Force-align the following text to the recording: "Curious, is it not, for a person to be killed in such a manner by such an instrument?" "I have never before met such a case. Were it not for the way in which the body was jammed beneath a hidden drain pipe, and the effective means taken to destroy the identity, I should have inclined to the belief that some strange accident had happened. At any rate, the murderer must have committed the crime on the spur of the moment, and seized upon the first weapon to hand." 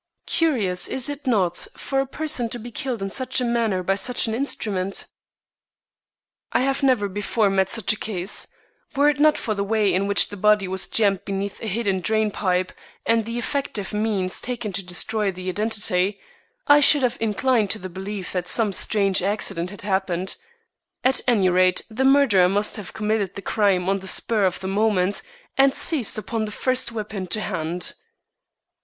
"Curious, 0.25 0.87
is 0.87 1.09
it 1.09 1.27
not, 1.27 1.67
for 1.77 1.99
a 1.99 2.07
person 2.07 2.49
to 2.49 2.57
be 2.57 2.71
killed 2.71 3.03
in 3.03 3.11
such 3.11 3.39
a 3.39 3.45
manner 3.45 3.83
by 3.83 3.93
such 3.93 4.25
an 4.25 4.33
instrument?" 4.33 5.05
"I 6.51 6.61
have 6.61 6.81
never 6.81 7.07
before 7.07 7.51
met 7.51 7.69
such 7.69 7.93
a 7.93 7.99
case. 7.99 8.47
Were 8.95 9.09
it 9.09 9.19
not 9.19 9.37
for 9.37 9.53
the 9.53 9.63
way 9.63 9.93
in 9.93 10.07
which 10.07 10.29
the 10.29 10.37
body 10.37 10.67
was 10.67 10.87
jammed 10.87 11.23
beneath 11.23 11.61
a 11.61 11.67
hidden 11.67 11.99
drain 12.01 12.31
pipe, 12.31 12.71
and 13.05 13.25
the 13.25 13.37
effective 13.37 13.93
means 13.93 14.41
taken 14.41 14.71
to 14.73 14.83
destroy 14.83 15.31
the 15.31 15.49
identity, 15.49 16.19
I 16.65 16.79
should 16.79 17.03
have 17.03 17.17
inclined 17.19 17.69
to 17.69 17.77
the 17.77 17.87
belief 17.87 18.31
that 18.31 18.47
some 18.47 18.73
strange 18.73 19.21
accident 19.21 19.69
had 19.69 19.83
happened. 19.83 20.35
At 21.03 21.21
any 21.27 21.47
rate, 21.49 21.83
the 21.91 22.05
murderer 22.05 22.49
must 22.49 22.75
have 22.77 22.93
committed 22.93 23.35
the 23.35 23.43
crime 23.43 23.87
on 23.87 23.99
the 23.99 24.07
spur 24.07 24.45
of 24.45 24.61
the 24.61 24.67
moment, 24.67 25.21
and 25.59 25.75
seized 25.75 26.17
upon 26.17 26.45
the 26.45 26.51
first 26.51 26.91
weapon 26.91 27.27
to 27.27 27.39
hand." 27.41 27.93